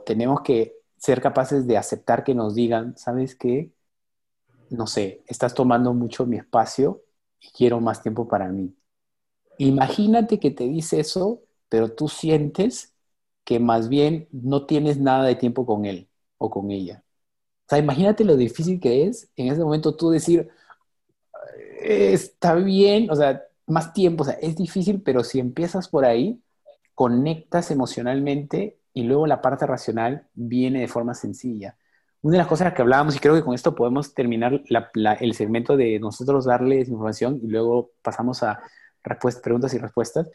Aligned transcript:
tenemos 0.00 0.42
que 0.42 0.76
ser 0.96 1.20
capaces 1.20 1.66
de 1.66 1.76
aceptar 1.76 2.24
que 2.24 2.34
nos 2.34 2.54
digan, 2.54 2.96
¿sabes 2.96 3.34
qué? 3.34 3.72
No 4.70 4.86
sé, 4.86 5.22
estás 5.26 5.54
tomando 5.54 5.92
mucho 5.92 6.26
mi 6.26 6.36
espacio 6.36 7.02
y 7.40 7.50
quiero 7.50 7.80
más 7.80 8.02
tiempo 8.02 8.26
para 8.26 8.48
mí. 8.48 8.74
Imagínate 9.58 10.40
que 10.40 10.50
te 10.50 10.64
dice 10.64 11.00
eso, 11.00 11.42
pero 11.68 11.92
tú 11.92 12.08
sientes 12.08 12.94
que 13.44 13.60
más 13.60 13.88
bien 13.88 14.28
no 14.32 14.66
tienes 14.66 14.98
nada 14.98 15.24
de 15.24 15.36
tiempo 15.36 15.66
con 15.66 15.84
él 15.84 16.08
o 16.38 16.50
con 16.50 16.70
ella. 16.70 17.04
Imagínate 17.70 18.24
lo 18.24 18.36
difícil 18.36 18.80
que 18.80 19.06
es 19.06 19.30
en 19.36 19.48
ese 19.48 19.62
momento 19.62 19.96
tú 19.96 20.10
decir, 20.10 20.48
está 21.80 22.54
bien, 22.54 23.10
o 23.10 23.16
sea, 23.16 23.42
más 23.66 23.92
tiempo, 23.92 24.22
o 24.22 24.26
sea, 24.26 24.34
es 24.34 24.56
difícil, 24.56 25.02
pero 25.02 25.24
si 25.24 25.40
empiezas 25.40 25.88
por 25.88 26.04
ahí, 26.04 26.40
conectas 26.94 27.70
emocionalmente 27.70 28.78
y 28.94 29.02
luego 29.02 29.26
la 29.26 29.42
parte 29.42 29.66
racional 29.66 30.28
viene 30.34 30.80
de 30.80 30.88
forma 30.88 31.14
sencilla. 31.14 31.76
Una 32.22 32.34
de 32.34 32.38
las 32.38 32.46
cosas 32.46 32.72
que 32.72 32.80
hablábamos, 32.80 33.14
y 33.14 33.18
creo 33.18 33.34
que 33.34 33.42
con 33.42 33.54
esto 33.54 33.74
podemos 33.74 34.14
terminar 34.14 34.62
el 35.20 35.34
segmento 35.34 35.76
de 35.76 35.98
nosotros 35.98 36.46
darles 36.46 36.88
información 36.88 37.38
y 37.42 37.48
luego 37.48 37.90
pasamos 38.00 38.42
a 38.42 38.62
preguntas 39.42 39.74
y 39.74 39.78
respuestas, 39.78 40.30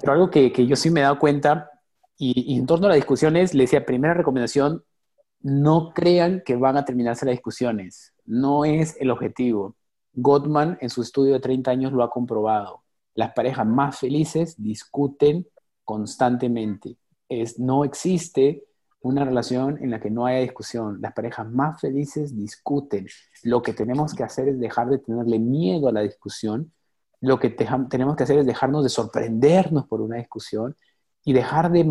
pero 0.00 0.12
algo 0.12 0.30
que, 0.30 0.50
yo 0.66 0.76
sí 0.76 0.90
me 0.90 1.00
he 1.00 1.02
dado 1.02 1.18
cuenta, 1.18 1.68
y, 2.16 2.56
en 2.56 2.64
torno 2.64 2.86
a 2.86 2.90
las 2.90 2.96
discusiones, 2.96 3.52
le 3.52 3.64
decía, 3.64 3.84
primera 3.84 4.14
recomendación, 4.14 4.84
no 5.40 5.92
crean 5.92 6.42
que 6.46 6.56
van 6.56 6.76
a 6.78 6.84
terminarse 6.84 7.26
las 7.26 7.34
discusiones, 7.34 8.14
no 8.24 8.64
es 8.64 8.96
el 8.98 9.10
objetivo. 9.10 9.76
Gottman 10.14 10.78
en 10.80 10.88
su 10.88 11.02
estudio 11.02 11.34
de 11.34 11.40
30 11.40 11.70
años 11.70 11.92
lo 11.92 12.02
ha 12.02 12.08
comprobado. 12.08 12.84
Las 13.14 13.32
parejas 13.32 13.66
más 13.66 13.98
felices 13.98 14.54
discuten 14.56 15.46
constantemente. 15.84 16.96
No 17.58 17.84
existe 17.84 18.64
una 19.00 19.24
relación 19.24 19.78
en 19.82 19.90
la 19.90 20.00
que 20.00 20.10
no 20.10 20.26
haya 20.26 20.40
discusión. 20.40 20.98
Las 21.00 21.12
parejas 21.12 21.46
más 21.50 21.80
felices 21.80 22.34
discuten. 22.36 23.06
Lo 23.42 23.62
que 23.62 23.74
tenemos 23.74 24.14
que 24.14 24.24
hacer 24.24 24.48
es 24.48 24.58
dejar 24.58 24.88
de 24.88 24.98
tenerle 24.98 25.38
miedo 25.38 25.88
a 25.88 25.92
la 25.92 26.00
discusión. 26.00 26.72
Lo 27.20 27.38
que 27.38 27.50
tenemos 27.50 28.16
que 28.16 28.22
hacer 28.22 28.38
es 28.38 28.46
dejarnos 28.46 28.82
de 28.82 28.88
sorprendernos 28.88 29.86
por 29.86 30.00
una 30.00 30.16
discusión 30.16 30.74
y 31.22 31.32
dejar 31.32 31.70
de, 31.70 31.84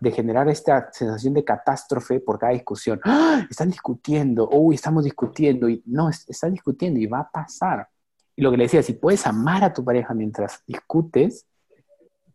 de, 0.00 0.10
generar 0.10 0.48
esta 0.48 0.90
sensación 0.92 1.34
de 1.34 1.44
catástrofe 1.44 2.20
por 2.20 2.38
cada 2.38 2.52
discusión. 2.52 3.00
¡Ah! 3.04 3.46
Están 3.48 3.68
discutiendo, 3.68 4.48
uy, 4.50 4.74
estamos 4.74 5.04
discutiendo, 5.04 5.68
y 5.68 5.82
no, 5.86 6.08
están 6.08 6.52
discutiendo 6.52 6.98
y 6.98 7.06
va 7.06 7.20
a 7.20 7.30
pasar. 7.30 7.88
Y 8.34 8.42
lo 8.42 8.50
que 8.50 8.56
le 8.56 8.64
decía, 8.64 8.82
si 8.82 8.94
puedes 8.94 9.26
amar 9.26 9.64
a 9.64 9.72
tu 9.72 9.84
pareja 9.84 10.14
mientras 10.14 10.62
discutes, 10.66 11.46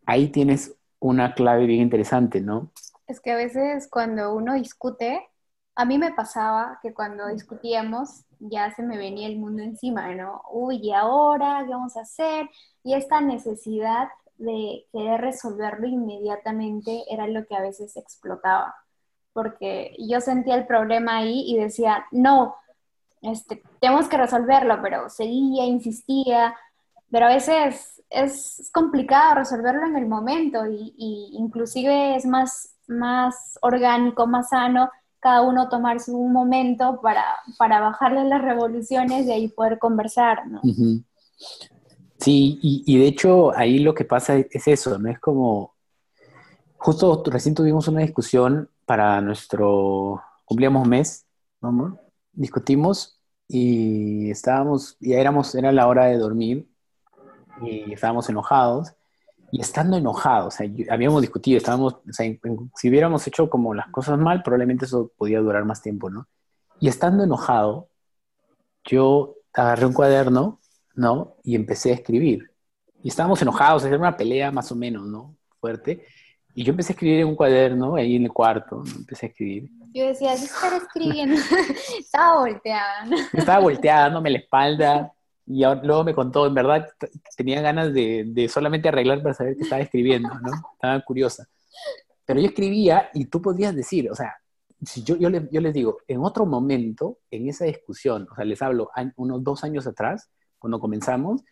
ahí 0.06 0.28
tienes 0.28 0.76
una 1.04 1.34
clave 1.34 1.66
bien 1.66 1.82
interesante, 1.82 2.40
¿no? 2.40 2.70
Es 3.06 3.20
que 3.20 3.30
a 3.30 3.36
veces 3.36 3.88
cuando 3.90 4.34
uno 4.34 4.54
discute, 4.54 5.28
a 5.74 5.84
mí 5.84 5.98
me 5.98 6.14
pasaba 6.14 6.78
que 6.80 6.94
cuando 6.94 7.26
discutíamos 7.28 8.24
ya 8.38 8.74
se 8.74 8.82
me 8.82 8.96
venía 8.96 9.26
el 9.28 9.38
mundo 9.38 9.62
encima, 9.62 10.14
¿no? 10.14 10.40
Uy, 10.50 10.76
¿y 10.82 10.92
ahora 10.92 11.62
qué 11.66 11.72
vamos 11.72 11.98
a 11.98 12.02
hacer? 12.02 12.48
Y 12.82 12.94
esta 12.94 13.20
necesidad 13.20 14.08
de 14.38 14.86
querer 14.92 15.20
resolverlo 15.20 15.86
inmediatamente 15.86 17.04
era 17.10 17.26
lo 17.26 17.44
que 17.44 17.54
a 17.54 17.60
veces 17.60 17.98
explotaba, 17.98 18.74
porque 19.34 19.94
yo 19.98 20.22
sentía 20.22 20.54
el 20.54 20.66
problema 20.66 21.18
ahí 21.18 21.44
y 21.46 21.58
decía, 21.58 22.06
no, 22.12 22.56
este, 23.20 23.62
tenemos 23.78 24.08
que 24.08 24.16
resolverlo, 24.16 24.80
pero 24.80 25.10
seguía, 25.10 25.66
insistía, 25.66 26.56
pero 27.14 27.26
a 27.26 27.34
veces 27.34 28.02
es 28.10 28.70
complicado 28.72 29.36
resolverlo 29.36 29.86
en 29.86 29.94
el 29.94 30.08
momento 30.08 30.66
y, 30.66 31.30
inclusive 31.38 32.16
es 32.16 32.26
más, 32.26 32.74
más 32.88 33.56
orgánico, 33.62 34.26
más 34.26 34.48
sano 34.48 34.90
cada 35.20 35.42
uno 35.42 35.68
tomarse 35.68 36.10
un 36.10 36.32
momento 36.32 36.98
para, 37.00 37.24
para 37.56 37.78
bajarle 37.78 38.24
las 38.24 38.42
revoluciones 38.42 39.26
y 39.26 39.30
ahí 39.30 39.46
poder 39.46 39.78
conversar, 39.78 40.48
¿no? 40.48 40.60
Sí, 42.18 42.58
y, 42.60 42.98
de 42.98 43.06
hecho 43.06 43.56
ahí 43.56 43.78
lo 43.78 43.94
que 43.94 44.04
pasa 44.04 44.36
es 44.36 44.66
eso, 44.66 44.98
¿no? 44.98 45.08
Es 45.08 45.20
como, 45.20 45.76
justo 46.78 47.22
recién 47.26 47.54
tuvimos 47.54 47.86
una 47.86 48.00
discusión 48.00 48.68
para 48.86 49.20
nuestro, 49.20 50.20
cumplíamos 50.44 50.88
mes, 50.88 51.26
¿no, 51.60 51.96
Discutimos 52.32 53.20
y 53.46 54.32
estábamos, 54.32 54.96
ya 54.98 55.20
éramos, 55.20 55.54
era 55.54 55.70
la 55.70 55.86
hora 55.86 56.06
de 56.06 56.18
dormir 56.18 56.73
y 57.62 57.92
estábamos 57.92 58.28
enojados. 58.28 58.92
Y 59.50 59.60
estando 59.60 59.96
enojados, 59.96 60.54
o 60.54 60.56
sea, 60.56 60.68
habíamos 60.90 61.20
discutido, 61.20 61.58
estábamos, 61.58 61.94
o 61.94 62.12
sea, 62.12 62.26
si 62.74 62.88
hubiéramos 62.88 63.24
hecho 63.28 63.48
como 63.48 63.72
las 63.72 63.86
cosas 63.88 64.18
mal, 64.18 64.42
probablemente 64.42 64.86
eso 64.86 65.12
podía 65.16 65.38
durar 65.38 65.64
más 65.64 65.80
tiempo, 65.80 66.10
¿no? 66.10 66.26
Y 66.80 66.88
estando 66.88 67.22
enojado, 67.22 67.88
yo 68.84 69.36
agarré 69.52 69.86
un 69.86 69.92
cuaderno 69.92 70.58
¿no? 70.94 71.36
Y 71.42 71.54
empecé 71.54 71.90
a 71.90 71.94
escribir. 71.94 72.50
Y 73.02 73.08
estábamos 73.08 73.40
enojados, 73.42 73.84
era 73.84 73.98
una 73.98 74.16
pelea 74.16 74.50
más 74.50 74.70
o 74.72 74.76
menos, 74.76 75.04
¿no? 75.06 75.36
Fuerte. 75.60 76.06
Y 76.54 76.62
yo 76.64 76.70
empecé 76.70 76.92
a 76.92 76.94
escribir 76.94 77.20
en 77.20 77.28
un 77.28 77.34
cuaderno, 77.34 77.96
ahí 77.96 78.16
en 78.16 78.24
el 78.24 78.32
cuarto, 78.32 78.82
empecé 78.96 79.26
a 79.26 79.28
escribir. 79.30 79.68
Yo 79.92 80.06
decía, 80.06 80.34
¿qué 80.34 80.44
estar 80.44 80.72
escribiendo? 80.72 81.36
estaba 81.98 82.38
volteada. 82.38 83.06
Estaba 83.32 83.60
volteada, 83.60 84.02
dándome 84.04 84.30
la 84.30 84.38
espalda. 84.38 85.12
Y 85.46 85.62
luego 85.62 86.04
me 86.04 86.14
contó, 86.14 86.46
en 86.46 86.54
verdad, 86.54 86.88
tenía 87.36 87.60
ganas 87.60 87.92
de, 87.92 88.24
de, 88.26 88.48
solamente 88.48 88.88
arreglar 88.88 89.22
para 89.22 89.34
saber 89.34 89.56
qué 89.56 89.62
estaba 89.62 89.82
escribiendo, 89.82 90.28
¿no? 90.40 90.50
Estaba 90.72 91.00
curiosa. 91.00 91.46
Pero 92.24 92.40
yo 92.40 92.46
escribía 92.46 93.10
y 93.12 93.26
tú 93.26 93.42
podías 93.42 93.74
decir, 93.74 94.10
o 94.10 94.14
sea, 94.14 94.34
si 94.86 95.02
yo, 95.02 95.16
yo, 95.16 95.28
yo 95.50 95.60
les 95.60 95.74
digo, 95.74 95.98
en 96.08 96.20
otro 96.22 96.46
momento, 96.46 97.18
en 97.30 97.48
esa 97.48 97.64
discusión, 97.64 98.26
o 98.30 98.34
sea, 98.34 98.44
les 98.44 98.60
hablo 98.62 98.90
unos 99.16 99.44
dos 99.44 99.64
años 99.64 99.86
atrás, 99.86 100.30
cuando 100.58 100.80
comenzamos, 100.80 101.42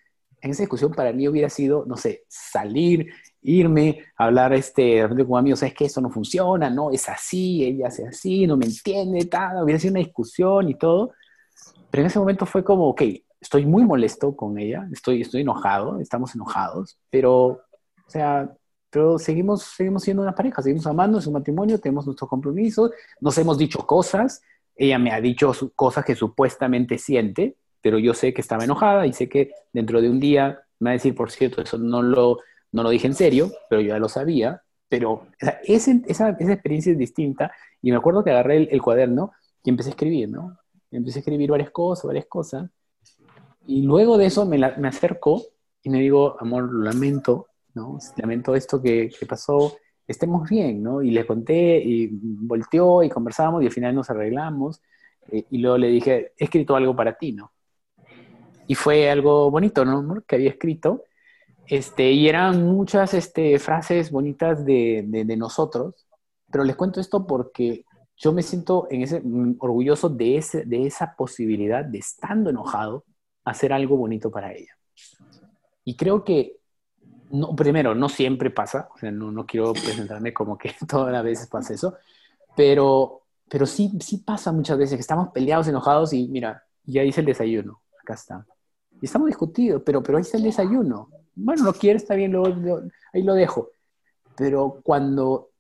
en 0.41 0.50
esa 0.50 0.62
discusión 0.62 0.92
para 0.92 1.12
mí 1.12 1.28
hubiera 1.28 1.48
sido, 1.48 1.84
no 1.86 1.97
sé, 1.97 2.25
salir, 2.28 3.12
irme, 3.42 4.04
hablar 4.16 4.52
este, 4.52 5.06
con 5.26 5.38
amigos, 5.38 5.62
es 5.62 5.72
que 5.72 5.84
esto 5.84 6.00
no 6.00 6.10
funciona, 6.10 6.69
no, 6.69 6.91
es 6.91 7.08
así, 7.08 7.64
ella 7.64 7.88
hace 7.88 8.06
así, 8.06 8.47
no 8.47 8.56
me 8.56 8.66
entiende, 8.66 9.25
tal, 9.26 9.62
hubiera 9.62 9.78
sido 9.78 9.92
una 9.92 10.00
discusión 10.00 10.69
y 10.69 10.75
todo. 10.75 11.12
Pero 11.91 12.02
en 12.02 12.06
ese 12.08 12.19
momento 12.19 12.44
fue 12.44 12.64
como, 12.64 12.88
ok, 12.88 13.02
estoy 13.42 13.66
muy 13.66 13.84
molesto 13.84 14.36
con 14.36 14.56
ella, 14.56 14.88
estoy, 14.92 15.20
estoy 15.20 15.41
enojado, 15.41 15.98
estamos 15.98 16.34
enojados, 16.34 16.97
pero, 17.10 17.44
o 17.47 17.60
sea, 18.06 18.54
pero 18.88 19.19
seguimos, 19.19 19.64
seguimos 19.64 20.04
siendo 20.04 20.22
una 20.22 20.34
pareja, 20.34 20.62
seguimos 20.62 20.86
amando, 20.86 21.19
es 21.19 21.26
un 21.26 21.32
matrimonio, 21.32 21.81
tenemos 21.81 22.06
nuestros 22.06 22.31
compromisos, 22.31 22.92
nos 23.20 23.36
hemos 23.38 23.58
dicho 23.58 23.84
cosas, 23.84 24.42
ella 24.76 24.98
me 24.98 25.10
ha 25.10 25.20
dicho 25.20 25.52
cosas 25.75 26.04
que 26.04 26.14
supuestamente 26.14 26.98
siente, 26.98 27.56
pero 27.81 27.98
yo 27.98 28.14
sé 28.14 28.32
que 28.32 28.41
estaba 28.41 28.62
enojada 28.62 29.06
y 29.06 29.12
sé 29.12 29.28
que 29.28 29.50
dentro 29.72 30.00
de 30.00 30.08
un 30.08 30.20
día 30.20 30.60
me 30.78 30.91
va 30.91 30.92
a 30.92 30.94
decir, 30.94 31.14
por 31.14 31.32
cierto, 31.32 31.62
eso 31.62 31.78
no 31.78 32.00
lo, 32.00 32.38
no 32.70 32.84
lo 32.84 32.91
dije 32.91 33.08
en 33.08 33.14
serio, 33.14 33.50
pero 33.69 33.82
yo 33.82 33.88
ya 33.88 33.98
lo 33.98 34.08
sabía, 34.08 34.62
pero 34.88 35.26
esa, 35.62 35.92
esa, 36.06 36.28
experiencia 36.28 36.92
es 36.92 36.98
distinta 36.98 37.50
y 37.81 37.91
me 37.91 37.97
acuerdo 37.97 38.22
que 38.22 38.31
agarré 38.31 38.69
el, 38.70 38.82
cuaderno 38.82 39.32
y 39.64 39.70
empecé 39.70 39.88
a 39.88 39.92
escribir, 39.92 40.28
¿no? 40.28 40.56
empecé 40.92 41.19
a 41.19 41.20
escribir 41.20 41.50
varias 41.50 41.70
cosas, 41.70 42.04
varias 42.04 42.26
cosas, 42.26 42.70
y 43.66 43.82
luego 43.82 44.18
de 44.18 44.26
eso 44.26 44.46
me, 44.46 44.58
me 44.58 44.88
acerco 44.88 45.42
y 45.82 45.90
me 45.90 46.00
digo, 46.00 46.36
amor, 46.40 46.72
lo 46.72 46.82
lamento, 46.84 47.48
¿no? 47.74 47.98
Lamento 48.16 48.54
esto 48.54 48.80
que, 48.80 49.10
que 49.18 49.26
pasó, 49.26 49.76
estemos 50.06 50.48
bien, 50.48 50.82
¿no? 50.82 51.02
Y 51.02 51.10
le 51.10 51.26
conté 51.26 51.78
y 51.78 52.08
volteó 52.12 53.02
y 53.02 53.10
conversamos 53.10 53.62
y 53.62 53.66
al 53.66 53.72
final 53.72 53.94
nos 53.94 54.10
arreglamos. 54.10 54.80
Eh, 55.30 55.44
y 55.50 55.58
luego 55.58 55.78
le 55.78 55.88
dije, 55.88 56.32
he 56.36 56.44
escrito 56.44 56.76
algo 56.76 56.94
para 56.96 57.16
ti, 57.16 57.32
¿no? 57.32 57.52
y 58.66 58.74
fue 58.74 59.10
algo 59.10 59.50
bonito, 59.50 59.84
¿no? 59.84 60.22
Que 60.26 60.36
había 60.36 60.50
escrito. 60.50 61.04
Este, 61.66 62.10
y 62.12 62.28
eran 62.28 62.64
muchas 62.64 63.14
este, 63.14 63.58
frases 63.58 64.10
bonitas 64.10 64.64
de, 64.64 65.04
de, 65.06 65.36
nosotros, 65.36 66.06
pero 66.50 66.64
les 66.64 66.76
cuento 66.76 67.00
esto 67.00 67.26
porque 67.26 67.84
yo 68.16 68.32
me 68.32 68.42
siento 68.42 68.88
en 68.90 69.02
ese, 69.02 69.22
orgulloso 69.58 70.08
de, 70.08 70.38
ese, 70.38 70.64
de 70.64 70.87
esa 70.87 71.14
posibilidad 71.16 71.84
de 71.84 71.98
estando 71.98 72.50
enojado, 72.50 73.04
hacer 73.44 73.72
algo 73.72 73.96
bonito 73.96 74.30
para 74.30 74.52
ella. 74.52 74.76
Y 75.84 75.96
creo 75.96 76.24
que, 76.24 76.60
no, 77.30 77.54
primero, 77.56 77.94
no 77.94 78.08
siempre 78.08 78.50
pasa, 78.50 78.88
o 78.94 78.98
sea, 78.98 79.10
no, 79.10 79.32
no 79.32 79.46
quiero 79.46 79.72
presentarme 79.72 80.32
como 80.32 80.56
que 80.56 80.72
todas 80.88 81.12
las 81.12 81.24
veces 81.24 81.48
pasa 81.48 81.74
eso, 81.74 81.96
pero, 82.56 83.22
pero 83.48 83.66
sí, 83.66 83.92
sí 84.00 84.18
pasa 84.18 84.52
muchas 84.52 84.78
veces 84.78 84.96
que 84.96 85.00
estamos 85.00 85.28
peleados, 85.30 85.68
enojados 85.68 86.12
y 86.12 86.28
mira, 86.28 86.62
ya 86.84 87.02
hice 87.02 87.20
el 87.20 87.26
desayuno, 87.26 87.82
acá 88.00 88.14
está. 88.14 88.46
Y 89.00 89.06
estamos 89.06 89.26
discutidos, 89.26 89.82
pero, 89.84 90.02
pero 90.02 90.18
ahí 90.18 90.22
está 90.22 90.36
el 90.36 90.44
desayuno. 90.44 91.08
Bueno, 91.34 91.64
no 91.64 91.72
quiere, 91.72 91.96
está 91.96 92.14
bien, 92.14 92.34
ahí 93.12 93.22
lo 93.22 93.34
dejo. 93.34 93.70
Pero 94.36 94.80
cuando 94.82 95.50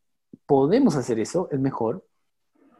podemos 0.46 0.96
hacer 0.96 1.18
eso, 1.18 1.48
es 1.50 1.58
mejor. 1.58 2.04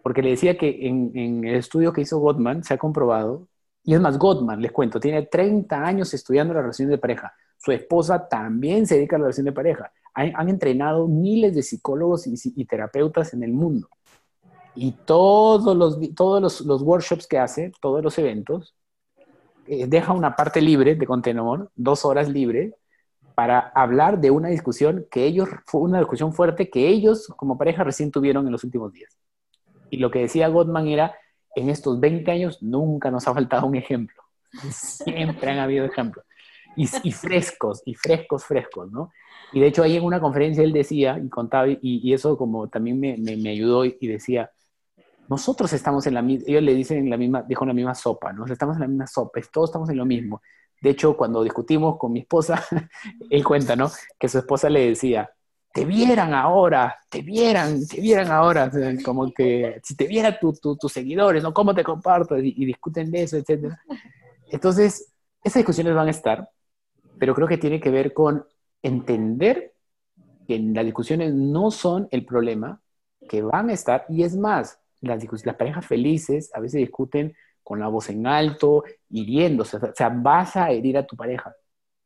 Porque 0.02 0.22
le 0.22 0.30
decía 0.30 0.58
que 0.58 0.86
en, 0.86 1.44
el 1.44 1.56
estudio 1.56 1.92
que 1.92 2.02
hizo 2.02 2.18
Gottman 2.18 2.64
se 2.64 2.74
ha 2.74 2.78
comprobado, 2.78 3.48
y 3.84 3.94
es 3.94 4.00
más, 4.00 4.18
Gottman, 4.18 4.60
les 4.60 4.70
cuento, 4.70 5.00
tiene 5.00 5.22
30 5.22 5.84
años 5.84 6.14
estudiando 6.14 6.54
la 6.54 6.60
relación 6.60 6.88
de 6.88 6.98
pareja. 6.98 7.34
Su 7.58 7.72
esposa 7.72 8.28
también 8.28 8.86
se 8.86 8.96
dedica 8.96 9.16
a 9.16 9.18
la 9.18 9.24
relación 9.24 9.46
de 9.46 9.52
pareja. 9.52 9.92
han, 10.14 10.48
entrenado 10.48 11.08
miles 11.08 11.54
de 11.54 11.62
psicólogos 11.62 12.26
y, 12.26 12.64
terapeutas 12.64 13.32
en 13.34 13.42
el 13.42 13.52
mundo. 13.52 13.88
Y 14.74 14.92
todos 14.92 15.76
los, 15.76 15.98
todos 16.14 16.64
los, 16.64 16.82
workshops 16.82 17.26
que 17.26 17.38
hace, 17.38 17.72
todos 17.80 18.02
los 18.02 18.16
eventos, 18.18 18.74
eh, 19.66 19.86
deja 19.86 20.12
una 20.12 20.36
parte 20.36 20.60
libre 20.60 20.94
de 20.94 21.06
contenedor, 21.06 21.70
dos 21.74 22.04
horas 22.04 22.28
libre, 22.28 22.74
para 23.34 23.58
hablar 23.74 24.20
de 24.20 24.30
una 24.30 24.48
discusión 24.48 25.06
que 25.10 25.24
ellos, 25.24 25.48
fue 25.66 25.80
una 25.80 25.98
discusión 25.98 26.32
fuerte 26.32 26.70
que 26.70 26.88
ellos 26.88 27.28
como 27.36 27.58
pareja 27.58 27.82
recién 27.82 28.10
tuvieron 28.10 28.46
en 28.46 28.52
los 28.52 28.64
últimos 28.64 28.92
días. 28.92 29.16
Y 29.90 29.98
lo 29.98 30.10
que 30.10 30.20
decía 30.20 30.48
Gottman 30.48 30.88
era, 30.88 31.14
en 31.54 31.70
estos 31.70 32.00
20 32.00 32.30
años 32.30 32.62
nunca 32.62 33.10
nos 33.10 33.26
ha 33.28 33.34
faltado 33.34 33.66
un 33.66 33.76
ejemplo. 33.76 34.22
Siempre 34.70 35.50
han 35.50 35.58
habido 35.58 35.84
ejemplos. 35.84 36.24
Y, 36.74 36.86
frescos, 36.86 37.82
y 37.84 37.94
frescos, 37.94 38.44
frescos, 38.44 38.90
¿no? 38.90 39.10
Y 39.52 39.60
de 39.60 39.66
hecho 39.66 39.82
ahí 39.82 39.96
en 39.96 40.04
una 40.04 40.20
conferencia 40.20 40.64
él 40.64 40.72
decía, 40.72 41.18
y 41.22 41.28
contaba, 41.28 41.66
y, 41.68 42.12
eso 42.14 42.38
como 42.38 42.68
también 42.68 42.98
me, 42.98 43.18
me, 43.18 43.50
ayudó 43.50 43.84
y 43.84 44.06
decía, 44.06 44.50
nosotros 45.28 45.72
estamos 45.72 46.06
en 46.06 46.14
la 46.14 46.22
misma, 46.22 46.44
ellos 46.48 46.62
le 46.62 46.74
dicen 46.74 46.98
en 46.98 47.10
la 47.10 47.16
misma, 47.16 47.42
dijo 47.42 47.64
la 47.66 47.74
misma 47.74 47.94
sopa, 47.94 48.32
¿no? 48.32 48.46
Estamos 48.46 48.76
en 48.76 48.82
la 48.82 48.88
misma 48.88 49.06
sopa, 49.06 49.40
todos 49.52 49.70
estamos 49.70 49.90
en 49.90 49.98
lo 49.98 50.06
mismo. 50.06 50.40
De 50.80 50.90
hecho, 50.90 51.16
cuando 51.16 51.42
discutimos 51.42 51.96
con 51.98 52.12
mi 52.12 52.20
esposa, 52.20 52.62
él 53.30 53.44
cuenta, 53.44 53.76
¿no? 53.76 53.90
Que 54.18 54.28
su 54.28 54.38
esposa 54.38 54.68
le 54.68 54.88
decía, 54.88 55.30
te 55.72 55.84
vieran 55.86 56.34
ahora, 56.34 56.98
te 57.08 57.22
vieran, 57.22 57.86
te 57.86 58.00
vieran 58.00 58.30
ahora, 58.30 58.70
como 59.04 59.32
que 59.32 59.80
si 59.82 59.96
te 59.96 60.06
vieran 60.06 60.36
tus 60.40 60.92
seguidores, 60.92 61.42
¿no? 61.42 61.54
¿Cómo 61.54 61.74
te 61.74 61.82
comparto? 61.82 62.38
Y, 62.38 62.64
discuten 62.66 63.10
de 63.10 63.22
eso, 63.22 63.36
etc. 63.38 63.74
Entonces, 64.50 65.12
esas 65.42 65.60
discusiones 65.60 65.94
van 65.94 66.08
a 66.08 66.10
estar, 66.10 66.48
pero 67.18 67.34
creo 67.34 67.48
que 67.48 67.56
tiene 67.56 67.80
que 67.80 67.90
ver 67.90 68.12
con 68.12 68.44
entender 68.82 69.72
que 70.46 70.58
las 70.58 70.84
discusiones 70.84 71.32
no 71.32 71.70
son 71.70 72.06
el 72.10 72.26
problema, 72.26 72.80
que 73.28 73.40
van 73.40 73.70
a 73.70 73.72
estar, 73.72 74.04
y 74.08 74.24
es 74.24 74.36
más, 74.36 74.78
las, 75.00 75.24
las 75.44 75.56
parejas 75.56 75.86
felices 75.86 76.50
a 76.52 76.60
veces 76.60 76.80
discuten 76.80 77.34
con 77.62 77.80
la 77.80 77.88
voz 77.88 78.10
en 78.10 78.26
alto, 78.26 78.84
hiriéndose, 79.08 79.78
o 79.78 79.94
sea, 79.94 80.10
vas 80.10 80.56
a 80.56 80.70
herir 80.70 80.98
a 80.98 81.06
tu 81.06 81.16
pareja, 81.16 81.54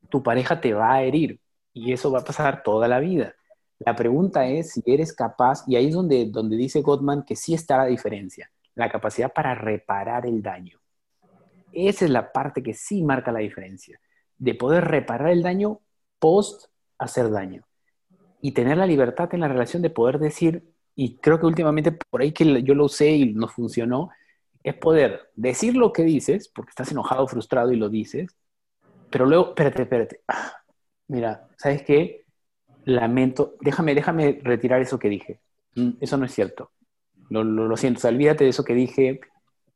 tu 0.08 0.22
pareja 0.22 0.60
te 0.60 0.72
va 0.74 0.94
a 0.94 1.02
herir, 1.02 1.40
y 1.72 1.92
eso 1.92 2.12
va 2.12 2.20
a 2.20 2.24
pasar 2.24 2.62
toda 2.62 2.86
la 2.86 3.00
vida. 3.00 3.34
La 3.78 3.94
pregunta 3.94 4.46
es 4.46 4.72
si 4.72 4.82
eres 4.86 5.12
capaz, 5.12 5.64
y 5.66 5.76
ahí 5.76 5.88
es 5.88 5.94
donde, 5.94 6.26
donde 6.26 6.56
dice 6.56 6.82
Gottman 6.82 7.24
que 7.24 7.36
sí 7.36 7.54
está 7.54 7.76
la 7.76 7.86
diferencia, 7.86 8.50
la 8.74 8.90
capacidad 8.90 9.32
para 9.32 9.54
reparar 9.54 10.26
el 10.26 10.42
daño. 10.42 10.78
Esa 11.72 12.06
es 12.06 12.10
la 12.10 12.32
parte 12.32 12.62
que 12.62 12.72
sí 12.72 13.02
marca 13.02 13.32
la 13.32 13.40
diferencia, 13.40 14.00
de 14.38 14.54
poder 14.54 14.84
reparar 14.84 15.30
el 15.30 15.42
daño 15.42 15.80
post 16.18 16.66
hacer 16.98 17.30
daño. 17.30 17.66
Y 18.40 18.52
tener 18.52 18.78
la 18.78 18.86
libertad 18.86 19.28
en 19.34 19.40
la 19.40 19.48
relación 19.48 19.82
de 19.82 19.90
poder 19.90 20.18
decir, 20.18 20.72
y 20.94 21.16
creo 21.18 21.38
que 21.38 21.46
últimamente 21.46 21.92
por 21.92 22.22
ahí 22.22 22.32
que 22.32 22.62
yo 22.62 22.74
lo 22.74 22.84
usé 22.84 23.10
y 23.10 23.34
nos 23.34 23.52
funcionó, 23.52 24.10
es 24.62 24.74
poder 24.74 25.30
decir 25.34 25.76
lo 25.76 25.92
que 25.92 26.02
dices, 26.02 26.48
porque 26.48 26.70
estás 26.70 26.90
enojado, 26.90 27.26
frustrado 27.28 27.72
y 27.72 27.76
lo 27.76 27.88
dices, 27.88 28.36
pero 29.10 29.26
luego, 29.26 29.48
espérate, 29.48 29.82
espérate, 29.82 30.20
ah, 30.28 30.52
mira, 31.08 31.48
¿sabes 31.56 31.82
qué? 31.82 32.25
Lamento, 32.86 33.56
déjame, 33.60 33.94
déjame 33.94 34.40
retirar 34.42 34.80
eso 34.80 34.98
que 34.98 35.08
dije. 35.10 35.40
Mm, 35.74 35.90
eso 36.00 36.16
no 36.16 36.24
es 36.24 36.32
cierto. 36.32 36.70
Lo, 37.28 37.44
lo, 37.44 37.76
siento, 37.76 37.98
o 37.98 38.00
sea, 38.00 38.10
olvídate 38.10 38.44
de 38.44 38.50
eso 38.50 38.64
que 38.64 38.74
dije. 38.74 39.20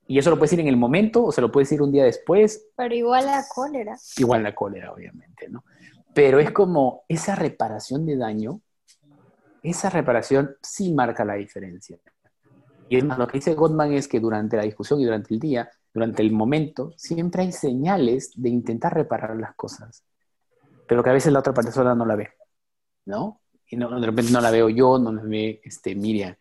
Y 0.06 0.18
eso 0.18 0.30
lo 0.30 0.36
puedes 0.36 0.50
decir 0.50 0.60
en 0.60 0.68
el 0.68 0.76
momento 0.76 1.24
o 1.24 1.32
se 1.32 1.40
lo 1.40 1.52
puedes 1.52 1.68
decir 1.68 1.82
un 1.82 1.92
día 1.92 2.04
después. 2.04 2.68
Pero 2.76 2.94
igual 2.94 3.26
la 3.26 3.44
cólera. 3.52 3.96
Igual 4.16 4.42
la 4.44 4.54
cólera, 4.54 4.92
obviamente, 4.92 5.48
¿no? 5.48 5.64
Pero 6.14 6.40
es 6.40 6.50
como 6.50 7.04
esa 7.08 7.34
reparación 7.34 8.06
de 8.06 8.16
daño, 8.16 8.60
esa 9.62 9.90
reparación 9.90 10.56
sí 10.62 10.92
marca 10.92 11.24
la 11.24 11.34
diferencia. 11.34 11.98
Y 12.88 12.96
es 12.96 13.04
más, 13.04 13.18
lo 13.18 13.26
que 13.26 13.38
dice 13.38 13.54
Gottman 13.54 13.92
es 13.92 14.08
que 14.08 14.18
durante 14.18 14.56
la 14.56 14.64
discusión 14.64 15.00
y 15.00 15.04
durante 15.04 15.34
el 15.34 15.38
día, 15.38 15.70
durante 15.92 16.22
el 16.22 16.32
momento, 16.32 16.92
siempre 16.96 17.42
hay 17.42 17.52
señales 17.52 18.32
de 18.34 18.48
intentar 18.48 18.94
reparar 18.94 19.36
las 19.36 19.54
cosas, 19.54 20.04
pero 20.88 21.02
que 21.02 21.10
a 21.10 21.12
veces 21.12 21.32
la 21.32 21.38
otra 21.38 21.54
persona 21.54 21.94
no 21.94 22.04
la 22.04 22.16
ve. 22.16 22.30
¿No? 23.06 23.40
Y 23.68 23.76
no, 23.76 24.00
de 24.00 24.06
repente 24.06 24.32
no 24.32 24.40
la 24.40 24.50
veo 24.50 24.68
yo, 24.68 24.98
no 24.98 25.12
la 25.12 25.22
ve 25.22 25.60
este, 25.64 25.94
Miriam. 25.94 26.34